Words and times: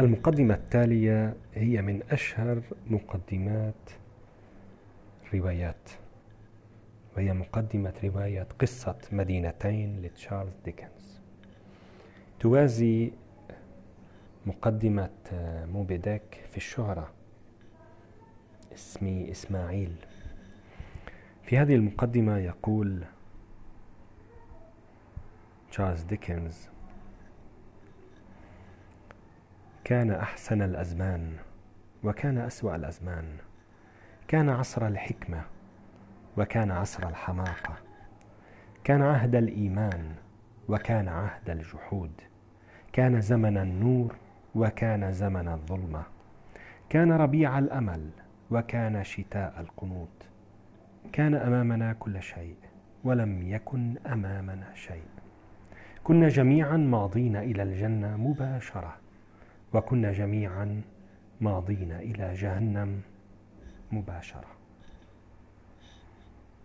المقدمة 0.00 0.54
التالية 0.54 1.36
هي 1.54 1.82
من 1.82 2.02
أشهر 2.10 2.62
مقدمات 2.86 3.90
روايات 5.34 5.90
وهي 7.16 7.32
مقدمة 7.32 7.94
رواية 8.04 8.46
قصة 8.58 8.98
مدينتين 9.12 10.02
لتشارلز 10.02 10.56
ديكنز. 10.64 11.20
توازي 12.40 13.12
مقدمة 14.46 15.10
موبي 15.72 15.96
ديك 15.96 16.44
في 16.50 16.56
الشهرة 16.56 17.12
اسمي 18.74 19.30
إسماعيل. 19.30 19.92
في 21.42 21.58
هذه 21.58 21.74
المقدمة 21.74 22.38
يقول 22.38 23.04
تشارلز 25.70 26.02
ديكنز 26.02 26.68
كان 29.88 30.10
أحسن 30.10 30.62
الأزمان 30.62 31.32
وكان 32.04 32.38
أسوأ 32.38 32.76
الأزمان. 32.76 33.24
كان 34.28 34.48
عصر 34.48 34.86
الحكمة 34.86 35.42
وكان 36.36 36.70
عصر 36.70 37.08
الحماقة. 37.08 37.76
كان 38.84 39.02
عهد 39.02 39.34
الإيمان 39.34 40.14
وكان 40.68 41.08
عهد 41.08 41.50
الجحود. 41.50 42.10
كان 42.92 43.20
زمن 43.20 43.58
النور 43.58 44.14
وكان 44.54 45.12
زمن 45.12 45.48
الظلمة. 45.48 46.02
كان 46.88 47.12
ربيع 47.12 47.58
الأمل 47.58 48.10
وكان 48.50 49.04
شتاء 49.04 49.60
القنوط. 49.60 50.26
كان 51.12 51.34
أمامنا 51.34 51.92
كل 51.92 52.22
شيء 52.22 52.56
ولم 53.04 53.42
يكن 53.42 53.94
أمامنا 54.06 54.74
شيء. 54.74 55.08
كنا 56.04 56.28
جميعا 56.28 56.76
ماضين 56.76 57.36
إلى 57.36 57.62
الجنة 57.62 58.16
مباشرة. 58.16 59.07
وكنا 59.74 60.12
جميعا 60.12 60.82
ماضين 61.40 61.92
إلى 61.92 62.34
جهنم 62.34 63.00
مباشرة. 63.92 64.57